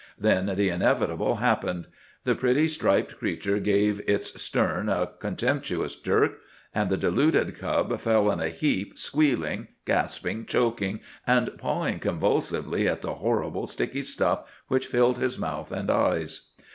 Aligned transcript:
Then 0.17 0.47
the 0.55 0.69
inevitable 0.69 1.35
happened. 1.35 1.87
The 2.23 2.33
pretty 2.33 2.67
striped 2.67 3.19
creature 3.19 3.59
gave 3.59 4.01
its 4.09 4.41
stern 4.41 4.89
a 4.89 5.05
contemptuous 5.19 5.93
jerk, 5.95 6.39
and 6.73 6.89
the 6.89 6.97
deluded 6.97 7.53
cub 7.53 7.99
fell 7.99 8.31
in 8.31 8.39
a 8.39 8.47
heap, 8.49 8.97
squealing, 8.97 9.67
gasping, 9.85 10.47
choking, 10.47 11.01
and 11.27 11.55
pawing 11.59 11.99
convulsively 11.99 12.87
at 12.87 13.03
the 13.03 13.13
horrible 13.13 13.67
sticky 13.67 14.01
stuff 14.01 14.43
which 14.69 14.87
filled 14.87 15.19
his 15.19 15.37
mouth 15.37 15.71
and 15.71 15.91
eyes. 15.91 16.47